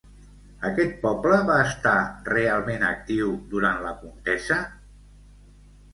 Aquest 0.69 0.95
poble 1.03 1.35
va 1.49 1.57
estar 1.65 1.93
realment 2.31 2.87
actiu 2.89 3.31
durant 3.55 3.81
la 3.87 3.95
contesa? 4.03 4.59